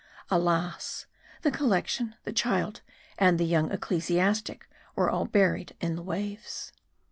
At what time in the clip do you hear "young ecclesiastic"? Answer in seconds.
3.45-4.67